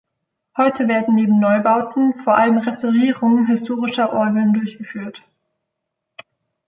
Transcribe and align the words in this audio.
Heute 0.57 0.87
werden 0.87 1.13
neben 1.13 1.39
Neubauten 1.39 2.15
vor 2.15 2.35
allem 2.35 2.57
Restaurierungen 2.57 3.45
historischer 3.45 4.11
Orgeln 4.11 4.51
durchgeführt. 4.51 5.21